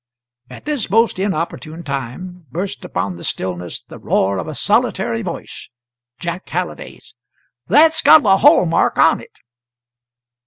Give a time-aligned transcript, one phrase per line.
[0.49, 5.69] At this most inopportune time burst upon the stillness the roar of a solitary voice
[6.19, 7.13] Jack Halliday's:
[7.67, 9.37] "That's got the hall mark on it!"